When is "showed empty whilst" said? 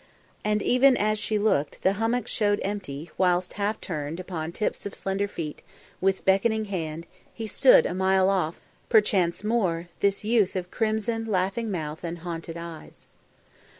2.27-3.53